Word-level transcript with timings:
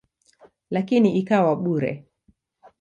Lakini 0.69 1.13
ikawa 1.21 1.55
bure. 1.55 1.91